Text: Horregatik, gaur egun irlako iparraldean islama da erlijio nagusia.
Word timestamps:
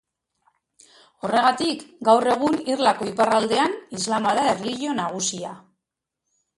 Horregatik, 1.25 1.83
gaur 2.09 2.27
egun 2.37 2.59
irlako 2.73 3.11
iparraldean 3.13 3.79
islama 4.01 4.35
da 4.41 4.51
erlijio 4.57 5.01
nagusia. 5.05 5.57